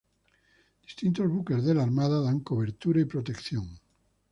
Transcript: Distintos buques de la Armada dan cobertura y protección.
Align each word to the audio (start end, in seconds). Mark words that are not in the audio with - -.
Distintos 0.81 1.29
buques 1.29 1.63
de 1.63 1.75
la 1.75 1.83
Armada 1.83 2.21
dan 2.23 2.39
cobertura 2.39 2.99
y 3.01 3.05
protección. 3.05 3.69